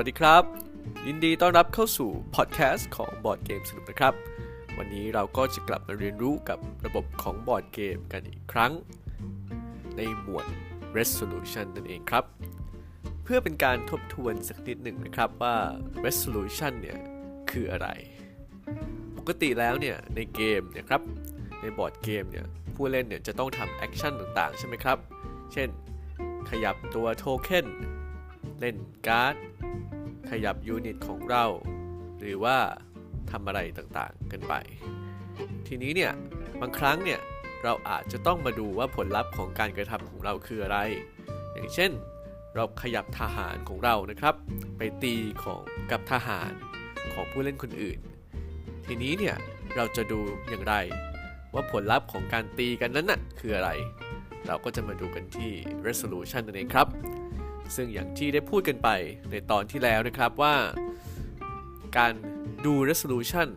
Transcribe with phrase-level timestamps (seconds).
[0.00, 0.44] วัสดีครับ
[1.06, 4.14] ยินดีต้อนรับเข้าสู่พอดแคสต์ของบอร์ดเกมสนุกนะครับ
[4.78, 8.72] วันนี้เราก็จะกลับมาเรียนรู้กับระบบของบอร์ดเกมกันอีกครั้ง
[9.96, 10.46] ในหมวด
[10.96, 12.24] resolution นั่นเองครับ
[13.22, 15.56] เพื่อเป็นการทบทวนสักนิดหนึ่งนะครับว่า
[16.04, 16.98] resolution เนี่ย
[17.50, 17.88] คืออะไร
[19.18, 21.02] ปกติแล้วเนี่ยในเกมเนี่ยครับ
[21.60, 24.98] ในบอร์ดเกมเนี่ยผู้เล่นเนี่ยจะต้องทำ action ต่างๆ ใช่ไหมครับ
[25.52, 25.68] เช่น
[26.50, 27.66] ขยับตัวโทเค็น
[28.60, 28.76] เล่น
[29.08, 29.34] การ์ด
[30.30, 31.44] ขยับยูนิตของเรา
[32.18, 32.56] หรือว่า
[33.30, 34.54] ทำอะไรต่างๆ กันไป
[35.66, 36.12] ทีนี้เนี่ย
[36.60, 37.20] บางครั้งเนี่ย
[37.64, 40.78] เราอาจจะต้องมาดูว่าผลลัพธ์ของการกระทำของเราคืออะไร
[41.54, 41.90] อย่างเช่น
[42.54, 44.34] เราขยับทหารของเรานะครับ
[44.78, 46.52] ไปตีของกับทหาร
[47.12, 47.98] ของผู้เล่นคนอื่น
[48.86, 49.36] ทีนี้เนี่ย
[49.76, 50.74] เราจะดูอย่างไร
[51.54, 53.70] ว่าผลลัพธ์ของการตีกันนั้นน่ะคืออะไร
[54.46, 55.52] เราก็จะมาดูกันที่
[55.86, 56.86] resolution นั่นเองครับ
[57.76, 58.88] ซึ่งอย่างที่ได้พูดกันไป
[59.30, 60.54] ในตอนที่แล้วนะครับว่า
[61.98, 62.12] การ
[62.64, 63.48] ดู resolution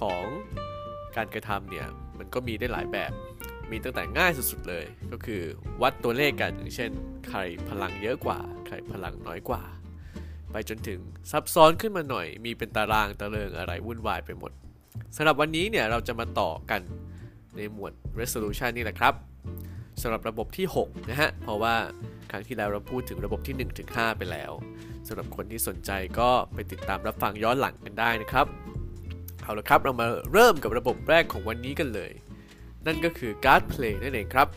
[0.00, 0.24] ของ
[1.16, 1.86] การกระทำเนี่ย
[2.18, 3.12] มันก็มีได้หลายแบบ
[3.70, 5.42] มีตั้งแต่ง่ายสุดๆเลย ก็คือ
[5.82, 6.90] วัดตัวเลขกันอย่างเช่น
[7.28, 9.62] ใครพลังเยอะกว่า ใครพลังน้อยกว่า
[10.50, 11.00] ไปจนถึง
[11.30, 14.52] ซับซ้อนขึ้นมาหน่อย มีเป็นตารางตะเริงอะไรวุ่นวายไปหมด
[15.16, 16.80] สำหรับวันนี้เนี่ยเราจะมาต่อกัน
[17.56, 19.14] ในหมวด resolution นี่แหละครับ
[20.02, 21.74] สำหรับระบบที่ 6 นะฮะ เพราะว่า
[22.30, 24.52] ครั้งที่แล้วเราพูดถึงระบบที่1-5ไปแล้ว
[25.08, 28.46] สำหรับคนที่สนใจก็ไปติดตามรับฟังย้อนหลังกันได้นะครับ
[29.42, 32.12] เอาละครับเรามาเริ่มกับระบบแรกของวันนี้กันเลย
[32.86, 34.48] นั่นก็คือ card play นั่นเองครับ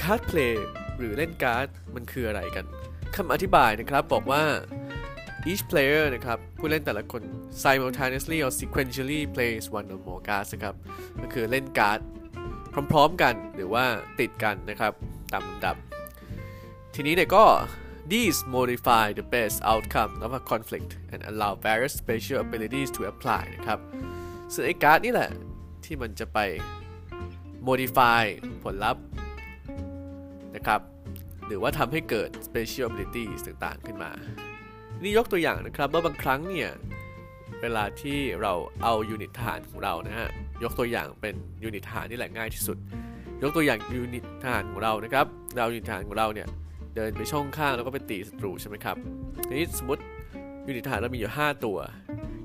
[0.00, 0.64] card play
[0.98, 2.64] หรือเล่นการ์ดมันคืออะไรกัน
[3.14, 4.42] คำอธิบายนะครับบอกว่า
[5.50, 7.22] each player นะครับ ผู้เล่นแต่ละคน
[7.62, 10.74] simultaneously or sequentially plays one or more cards นะครับ
[11.22, 12.00] ก็คือเล่นการ์ด
[12.72, 13.84] พร้อมๆกันหรือว่า
[14.20, 14.92] ติดกันนะครับ
[15.32, 15.76] ตามลำดับ
[16.94, 17.44] ทีนี้เนี่ยก็
[18.10, 23.42] these modify the best outcome of a conflict and allow various special abilities to apply
[23.54, 23.78] นะครับ
[24.52, 25.30] ซึ่งไอ้การ์ดนี่แหละ
[25.84, 26.38] ที่มันจะไป
[27.68, 28.22] modify
[28.64, 29.02] ผลลัพธ์
[30.56, 30.80] นะครับ
[31.46, 34.12] หรือว่าทำให้เกิด special abilities ต่างๆ ขึ้นมา
[35.02, 36.70] นี่ยกตัวอย่างนะครับว่าบางครั้งเนี่ย
[37.62, 38.52] เวลาที่เรา
[38.82, 40.28] เอา unit ทหารของเรานะฮะ
[40.62, 42.76] ยกตัวอย่างเป็น unit ทหารนี่แหละง่ายที่สุด
[43.42, 46.48] ยกตัวอย่าง unit ทหารของเรานะครับเรา unit ทหารของเราเนี่ย
[46.96, 48.96] เดินไปช่องข้างแล้วก็ไปตีศัตรูใช่ไหมครับ
[49.48, 50.02] ทีนี้สมมติ
[50.66, 51.78] unit ทหารเรามีอยู่ 5 ตัว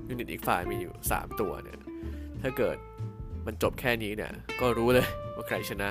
[0.09, 1.77] unit อีกฝ่ายมีอยู่ 3 ตัวเนี่ย
[2.41, 2.77] ถ้าเกิด
[3.45, 5.89] มันจบแค่นี้เนี่ยก็รู้เลยว่าใครชนะ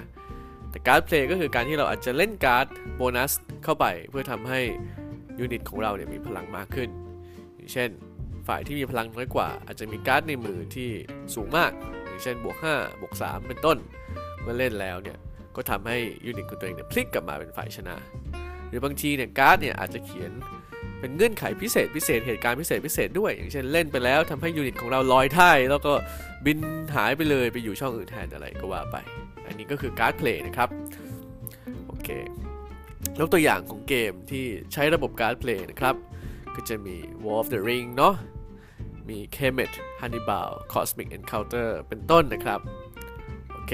[0.70, 2.66] แต่ card play ก็คือการที่เราอาจจะเล่นการ์ด
[2.96, 3.32] โบนัส
[3.64, 4.60] เข้าไปเพื่อทำให้
[5.38, 6.88] unit ของเราเนี่ยมีพลังมากขึ้น
[7.56, 7.90] อย่างเช่น
[8.48, 10.90] ฝ่ายที่มีพลังน้อยกว่า อาจจะมีการ์ดในมือที่
[11.34, 11.72] สูงมาก
[12.06, 13.76] อย่างเช่นบวก5บวก3เป็นต้น
[14.42, 15.18] เมื่อเล่นแล้วเนี่ย
[15.56, 17.94] ก็ทำให้ unit ของตัวเองเนี่ยพลิกกลับมาเป็นฝ่ายชนะ
[18.68, 20.32] หรือบางทีเนี่ยการ์ดเนี่ยอาจจะเขียน
[21.00, 25.92] เป็นเงื่อนไขพิเศษพิเศษเหตุการณ์พิเศษพิเศษด้วย อย่างเช่นเล่นไปแล้วทำให้ unit ของเราลอยท่ายแล้วก็
[26.46, 26.58] บิน
[26.96, 28.96] หายไปเลยไปอยู่ช่องอื่นแทนอะไรก็ว่าไป
[29.46, 30.68] อันนี้ก็คือ card play นะครับ
[31.88, 32.08] โอเค
[33.18, 35.94] ยกตัวอย่างของเกมที่ใช้ระบบ card play นะครับ
[36.54, 38.14] ก็จะมี War of the Ring เนาะ
[39.08, 42.60] มี Kemet Hannibal Cosmic Encounter เป็นต้นนะครับ
[43.52, 43.72] โอเค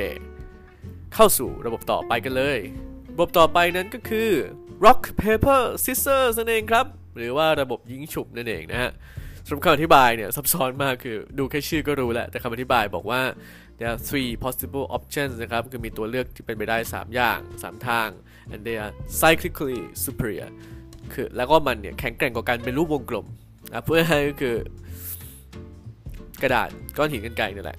[1.15, 2.59] เข้าสู่ระบบต่อไปกันเลย
[3.15, 4.31] ระบบต่อไปนั้นก็คือ
[4.85, 6.87] Rock Paper Scissors นั่นเองครับ
[7.17, 8.91] หรือว่าระบบยิงฉุบนั่นเองนะฮะ
[9.47, 13.23] สำหรับคำอธิบายเนี่ยซับซ้อนมากคือดูแค่ชื่อก็รู้แหละ แต่คำอธิบายบอกว่า
[13.79, 18.09] there are three possible options นะครับ คือมีตัวเลือกที่เป็นไปได้ 3 อย่าง 3 ทาง
[18.53, 20.51] and they are cyclically superior
[21.12, 23.27] คือแล้วก็มันเนี่ยแข็งแกร่งกว่ากันเป็นรูปวงกลม
[23.73, 24.57] นะเพื่อให้ก็คือ
[26.43, 27.78] กระดาษก้อนหินกันไกรนี่แหละ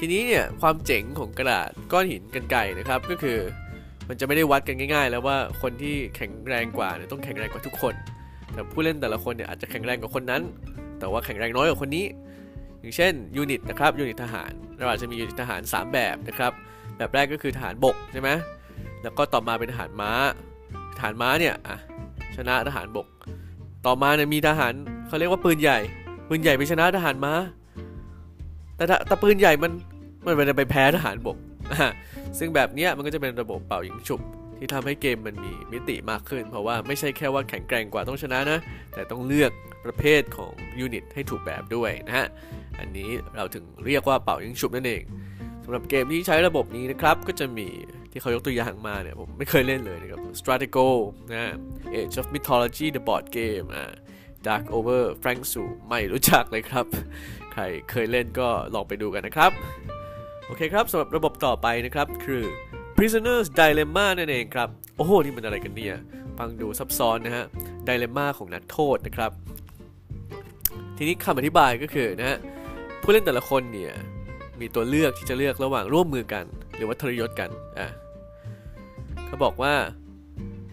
[0.00, 3.38] ทีนี้เนี่ยความเจ๋งของกระดาษก้อนหินกันไกรนะครับก็คือ
[4.08, 7.94] มันจะไม่ได้วัดกันง่าย ๆ แล้วว่าคนที่แข็งแรงกว่าเนี่ยต้องแข็งแรงกว่าทุกคน
[8.52, 10.42] แต่ผู้เล่นแต่ละคนเนี่ยอาจจะแข็งแรงกว่าคนนั้น
[10.98, 12.04] แต่ว่าแข็งแรงน้อยกว่าคนนี้
[12.80, 16.52] อย่างเช่น unit นะครับ unit ทหารเราอาจจะมี unit ทหาร 3 แบบนะครับ
[16.96, 18.30] แบบแรกก็คือทหารบกใช่ไหม
[19.02, 20.10] แล้วก็ต่อมาเป็นทหารม้า
[20.96, 21.54] ทหารม้าเนี่ย
[22.36, 23.06] ชนะทหารบก
[23.86, 24.72] ต่อมาเนี่ยมีทหาร
[25.06, 25.78] เขาเรียกว่าปืนใหญ่
[26.30, 27.34] ปืนใหญ่ไปชนะทหารม้า
[28.76, 29.72] แต่แต่ปืนใหญ่มัน
[30.26, 31.36] มันไปไปแพ้ทหารบก
[32.38, 34.20] ซึ่งแบบเนี้ยมันก็จะเป็นระบบเป่ายิงฉุบ
[34.58, 38.58] ที่ทำให้เกมมันมีมิติมากขึ้น เพราะว่าไม่ใช่แค่ว่าแข็งแกร่งกว่าต้องชนะนะ
[38.94, 39.52] แต่ต้องเลือก
[39.84, 42.26] ประเภทของยูนิตให้ถูกแบบด้วยนะฮะ
[42.78, 45.02] อันนี้เราถึงเรียกว่าเป่ายิงฉุบนั่นเอง
[45.64, 47.68] สำหรับเกมที่ใช้ระบบนี้นะครับ ก็จะมี
[48.10, 50.88] ที่เขายกตัวอย่างมาเนี่ย ผมไม่เคยเล่นเลยนะครับ Stratego
[51.32, 51.52] นะ
[51.94, 53.92] Age of Mythology the board game อ่า
[54.46, 56.86] Dark Over Frank Su ไม่รู้จักเลยครับ
[57.52, 59.50] ใครเคยเล่นก็ลองไปดูกันนะครับ
[60.46, 62.42] โอเคครับสำหรับระบบต่อไปนะครับคือ
[62.96, 65.96] Prisoner's Dilemma นั่นเองครับ โอ้โห นี่มันอะไรกันเนี่ย
[66.38, 67.44] ฟังดูซับซ้อนนะฮะ
[67.84, 69.30] ไดเลม่าของนักโทษนะครับ
[70.96, 72.38] ทีนี้คำอธิบายก็คือนะฮะ
[73.02, 73.92] ผู้เล่นแต่ละคนเนี่ย
[74.60, 76.44] มีตัวเลือกที่จะเลือกระหว่างร่วมมือกัน
[76.76, 77.88] หรือว่าทรยศกันอะ
[79.26, 79.74] เขาบอกว่า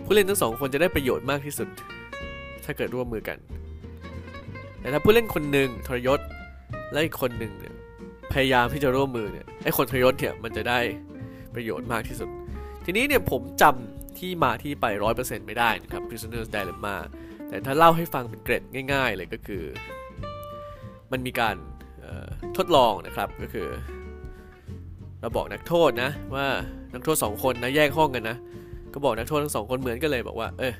[0.05, 1.67] ผู้เล่นทั้งสองคนจะได้ประโยชน์มากที่สุด
[2.65, 3.37] ถ้าเกิดร่วมมือกัน
[4.87, 6.19] แต่ถ้าผู้เล่นคนหนึ่งทรยศ
[6.91, 7.73] และอีกคนหนึ่งเนี่ย
[8.33, 10.79] พยายามที่จะร่วมมือเนี่ยไอ้คนทรยศเนี่ยมันจะได้
[11.55, 12.29] ประโยชน์มากที่สุด
[12.85, 16.95] ทีนี้เนี่ยผมจำที่มาที่ไปร้อยเปอร์เซ็นต์ไม่ได้นะครับ Prisoners Dilemma
[17.47, 18.63] แต่ถ้าเล่าให้ฟังเป็นเกร็ด
[18.93, 19.63] ง่ายๆเลยก็คือ
[21.11, 21.55] มันมีการ
[22.57, 23.67] ทดลองนะครับก็คือ
[25.21, 26.47] เราบอกนักโทษนะว่า
[26.93, 28.37] นักโทษสองคนนะแยกห้องกันนะ
[28.93, 30.73] ก็บอกนักโทษทั้งสองคนเหมือนกันเลยบอกว่า เออ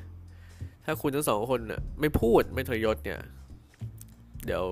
[0.86, 1.60] ถ้าคุณทั้งสองคน
[2.00, 3.22] ไม่พูดไม่ทรยศเนี่ย
[4.48, 4.66] เดี๋ยว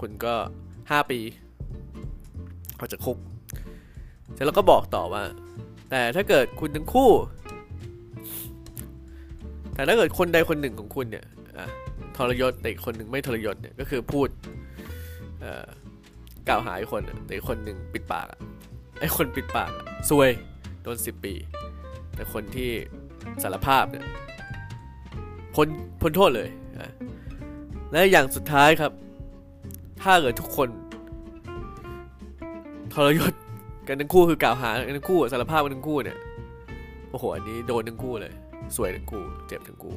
[0.00, 0.34] คุณก็
[0.90, 1.18] ห้าปี
[2.78, 3.18] ออกจากคุก
[4.32, 5.22] เสร็จแล้วก็บอกต่อว่า
[5.90, 7.10] แต่ถ้าเกิดคุณทั้งคู่
[9.74, 11.24] แต่ถ้าเกิดคนใดคนหนึ่งของคุณเนี่ย
[12.16, 14.28] ทรยศแต่อีกคนหนึ่งไม่ทรยศเนี่ยก็คือพูด
[16.48, 18.26] กล่าวหาอีกคนแต่อีกคนหนึ่งปิดปาก
[19.00, 19.70] ไอ้คนปิดปาก
[20.10, 20.30] ซวย
[20.82, 21.34] โดนสิบปี
[22.14, 22.70] แต่คนที่
[23.42, 24.06] สารภาพเนี่ย
[25.54, 25.68] พ้น
[26.00, 26.48] พ้นโทษเลย
[27.90, 28.92] และอย่างสุดท้ายครับ
[30.02, 30.68] ถ้าเกิดทุกคน
[32.92, 33.32] ทรยศ
[33.88, 36.18] กันทั้งคู่คือกล่าวหากันทั้งคู่สารภาพกันทั้งคู่เนี่ย
[37.10, 38.32] โอ้โหอันนี้โดนทั้งคู่เลย
[38.76, 39.94] สวยทั้งคู่ เจ็บทั้งคู่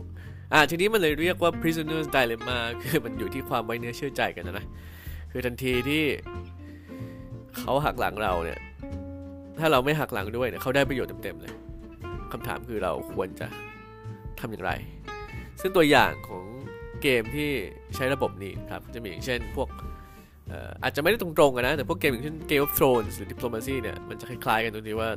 [0.53, 4.65] อ่าทีนี้มันเลยเรียกว่า prisoners dilemma คือมันอยู่ที่ความไว้เนื้อเชื่อใจกันนะนะ
[5.31, 6.03] คือทันทีที่
[7.57, 8.59] เขาหักหลังเราเนี่ย
[9.59, 11.53] ถ้าเราไม่หักหลังด้วยเนี่ยเขาได้ประโยชน์เต็มๆเลย
[12.31, 13.47] คำถามคือเราควรจะ
[14.39, 14.71] ทำอย่างไร
[15.61, 16.43] ซึ่งตัวอย่างของ
[17.01, 17.49] เกมที่
[17.95, 19.69] ใช้ระบบนี้ครับจะมีอย่างเช่นพวก
[20.83, 25.09] อาจจะไม่ได้ตรงๆกันนะ แต่พวกเกมอย่างเช่น Game of Thrones หรือ Diplomacy เนี่ย มันจะคล้ายๆกันตรงที่ว่า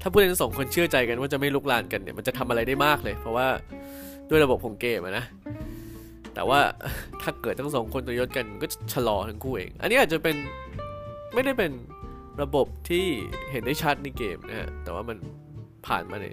[0.00, 3.46] ถ้าผู้เล่นสองคนเชื่อใจกันว่าจะไม่ลุกลานกันเนี่ย มันจะทำอะไรได้มากเลย เพราะว่า
[4.30, 5.24] ด้วยระบบของเกมนะ
[6.34, 6.60] แต่ว่า
[7.22, 10.36] ถ้าเกิดทั้งสองคนตัวยศกันก็ชะลอทั้งคู่เอง อันนี้อาจจะเป็น
[11.34, 11.72] ไม่ได้เป็น
[12.42, 13.06] ระบบที่
[13.50, 15.16] เห็นได้ชัดในเกมนะฮะ แต่ว่ามัน
[15.86, 16.26] ผ่านมาใน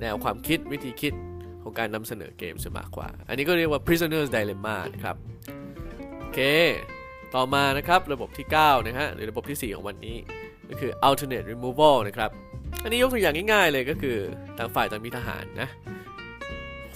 [0.00, 1.14] แนวความคิดวิธีคิด
[1.62, 5.16] ของการนำเสนอเกมซะมากกว่า อันนี้ก็เรียกว่า prisoners dilemma นะครับ
[6.18, 6.40] โอเค
[7.34, 10.16] ต่อมานะครับระบบที่ 9 นะฮะหรือระบบที่ 4 ของวันนี้
[10.70, 12.30] ก็คือ alternate removal นะครับ
[12.82, 14.16] อันนี้ยกตัวอย่างง่ายๆเลยก็คือ
[14.58, 15.68] ต่างฝ่ายต่างมีทหารนะ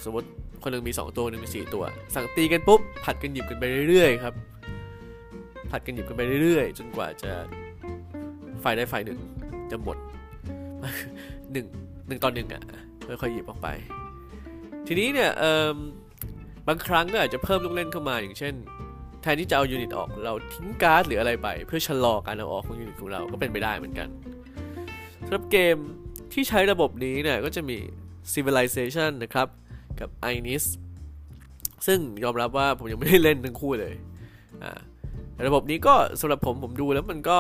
[0.05, 0.29] สมมติ
[0.62, 1.84] คนหนึ่งมี 2 ตัวหนึ่งมี 4 ตัว
[2.14, 4.34] สั่งตีกันปุ๊บผลัดกันหยิบกันไปเรื่อยๆครับ
[5.70, 7.32] ผลัดกันหยิบกันไปเรื่อยๆ จนกว่าจะ
[8.64, 9.19] ฝ่ายใดฝ่ายหนึ่ง
[9.70, 9.96] จะหมด
[11.52, 11.67] หนึ่ง
[12.08, 12.62] หนึ่งตอนหนึ่งอะ
[13.06, 13.69] ค่อยๆหยิบออกไป
[14.87, 15.31] ทีนี้เนี่ย
[16.69, 18.55] บางครั้งก็อาจจะเพิ่มลูกเล่นเข้ามาอย่างเช่น
[19.22, 24.08] แทนที่จะเอา unit ออกเราทิ้งการ์ดหรืออะไรไป เพื่อชะลอการเอาออกของ unit ของเราก็เป็นไปได้เหมือนกัน
[25.26, 25.76] สำหรับเกม
[26.32, 27.78] ที่ใช้ระบบนี้เนี่ยก็จะมี
[28.34, 29.48] Civilization นะครับ
[30.00, 30.64] กับ Inis
[31.86, 33.94] ซึ่งยอมรับว่าผมยังไม่ได้เล่นทั้งคู่เลย
[34.62, 34.80] อ่า
[35.48, 37.38] ระบบนี้ก็สำหรับผมผมดูแล้วมันก็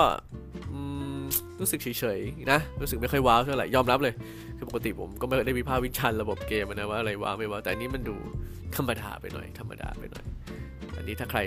[1.60, 4.14] รู้สึกเฉยๆนะรู้สึกไม่ค่อยว้าวเท่าไหร่ยอมรับเลย
[4.56, 8.16] คือปกติผมก็ไม่ได้มีภาพวิจารณ์ระบบเกมนะว่าอะไรว้าวไม่ว้าวแต่นนี้มันดู
[8.76, 10.24] ธรรมดาไปหน่อยธรรมดาไปหน่อย
[10.96, 11.40] อันนี้ถ้าใคร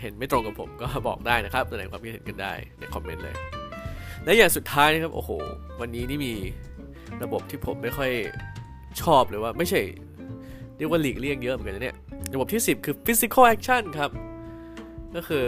[0.00, 3.34] เห็นไม่ตรงกับผมก็บอกได้นะครับแสดงความคิดเห็นกันได้ในคอมเมนต์เลย
[4.24, 5.30] และอย่างสุดท้ายนะครับโอ้โห
[5.80, 6.34] วันนี้นี่มี
[7.22, 8.10] ระบบที่ผมไม่ค่อย
[9.02, 9.80] ชอบเลยว่าไม่ใช่
[10.76, 11.96] เรียกว่าหลีกเลี่ยงเยอะเหมือนกันนะเนี่ย
[12.34, 14.10] ระบบที่ 10 คือ physical action ครับ
[15.14, 15.46] ก็คือ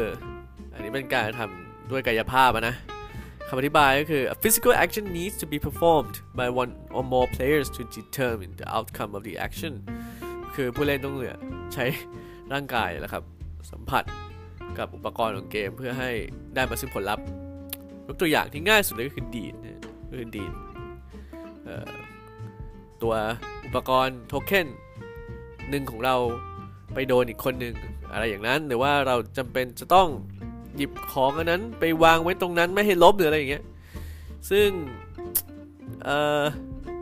[0.72, 2.76] อันนี้เป็นการทำด้วยกายภาพนะ
[3.48, 8.66] คำอธิบายก็คือ a physical action needs to be performed by one or more players to determine the
[8.76, 9.74] outcome of the action
[10.54, 11.36] คือผู้เล่นต้องเหลือ
[11.74, 11.84] ใช้
[12.52, 13.22] ร่างกายแหละครับ
[13.70, 14.04] สัมผัส
[14.78, 16.10] กับอุปกรณ์ของเกมเพื่อให้
[16.54, 17.24] ได้มาซึ่งผลลัพธ์
[18.06, 19.54] ยกตัวอย่างที่ง่ายสุดเลยก็คือดีด
[20.08, 20.52] คือดีด
[23.02, 23.14] ตัว
[23.66, 24.66] อุปกรณ์โทเค็น
[25.70, 26.16] หนึ่งของเรา
[26.94, 27.74] ไปโดนอีกคนหนึ่ง
[28.12, 30.08] อะไรอย่างนั้นหรือว่าเราจำเป็นจะต้อง
[30.76, 33.64] หยิบของอันนั้นไปวางไว้ตรงนั้นไม่ให้ลบหรืออะไรอย่างเงี้ย
[34.50, 34.68] ซึ่ง
[36.04, 36.44] เอ่อ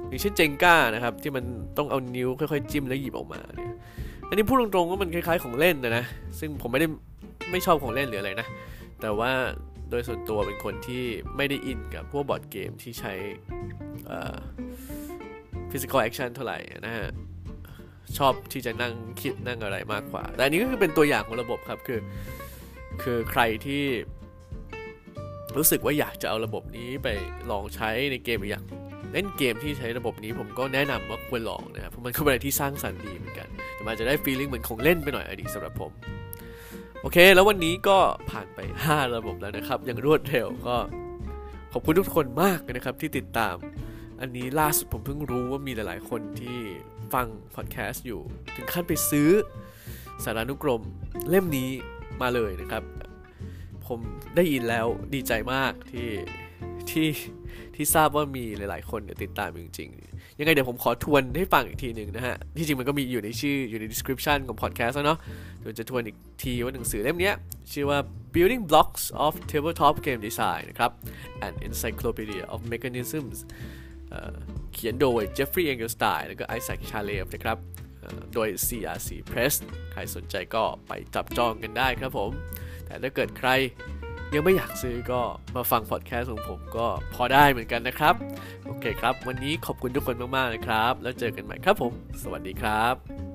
[0.08, 1.44] อย่างเช่นเจงก้านะครับ ที่มัน
[1.76, 3.76] ต้องเอานิ้วค่อยๆจิ้มแล้วหยิบออกมาเนี่ย
[4.28, 6.04] อันนี้พูดตรงๆว่ามันคล้ายๆของเล่นนะนะ
[6.40, 6.88] ซึ่งผมไม่ได้
[7.50, 8.48] ไม่ชอบของเล่นหรืออะไรนะ
[9.00, 9.32] แต่ว่า
[9.90, 11.04] โดยส่วนตัวเป็นคนที่
[11.36, 13.12] ไม่ได้ in กับพวกบอร์ดเกมที่ใช้
[15.70, 17.08] physical action เท่าไหร่นะฮะ
[18.18, 22.00] ชอบที่จะนั่งคิดนั่งอะไรมากกว่า แต่อันนี้ก็คือเป็นตัวอย่างของระบบครับ คือ
[23.02, 23.84] คือใครที่
[25.56, 27.08] รู้สึกว่าอยากจะเอาระบบนี้ไป
[27.50, 28.64] ลองใช้ในเกมหรืออยาก
[29.12, 35.92] เล่นเกมที่ใช้ระบบนี้ผมก็แนะนำว่าควรลองนะครับเพราะมันก็เป็นอะไรที่สร้างสรรค์ดีเหมือนกัน แต่มันจะได้ฟีลลิ่งเหมือนของเล่นไปหน่อยอดีสำหรับผม
[37.04, 37.98] โอเค แล้ววันนี้ก็
[38.30, 40.76] ผ่านไป 5 ระบบแล้วนะครับ อย่างรวดเร็วก็
[41.72, 43.56] ขอบคุณทุกคนมากนะครับ ที่ติดตาม
[44.20, 46.58] อันนี้ล่าสุดผมเพิ่งรู้ว่ามีหลาย ๆ คนที่
[47.14, 48.20] ฟังพอดแคสต์อยู่
[48.56, 49.30] ถึงขั้นไปซื้อ
[50.24, 50.82] สารานุกรม
[51.28, 51.70] เล่มนี้
[52.20, 52.82] มาเลยนะครับ
[53.86, 54.00] ผม
[54.36, 56.08] ได้ยินแล้วดีใจมากที่
[56.94, 57.08] ที่
[57.74, 65.18] ที่ทราบว่ามีหลาย ๆ คนติดตามจริง ๆ ยังไงเดี๋ยวผมขอทวนให้ฟังอีกทีหนึ่งนะฮะ ที่จริงมันก็มีอยู่ในชื่ออยู่ใน description ของ podcast แล้วเนาะ
[65.60, 67.32] เดี๋ยวจะทวนอีกทีว่าหนังสือเล่มนี้
[67.72, 67.98] ชื่อว่า
[68.34, 70.90] Building Blocks of Tabletop Game Design นะครับ
[71.46, 73.36] An Encyclopedia of Mechanisms
[74.74, 77.58] เขียนโดย Jeffrey Engelstein แล้วก็ Isaac Chalev นะครับ
[78.34, 79.54] โดย CRC Press
[79.92, 82.30] ใครสนใจก็ไปจับจองกันได้ครับผม
[82.86, 83.50] แต่ถ้าเกิดใคร
[84.34, 85.20] ยังไม่อยากซื้อก็
[85.56, 88.14] มาฟังพอดแคสต์ของผมก็พอได้เหมือนกันนะครับ
[88.66, 93.33] โอเคครับ วันนี้ขอบคุณทุกคนมากๆเลยครับ แล้วเจอกันใหม่ครับผม สวัสดีครับ